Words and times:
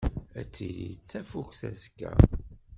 Ad 0.39 0.47
tili 0.55 0.89
tafukt 1.09 1.61
azekka? 1.69 2.09